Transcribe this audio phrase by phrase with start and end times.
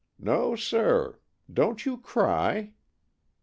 [0.17, 1.19] No, sir!
[1.53, 2.73] Don't you cry."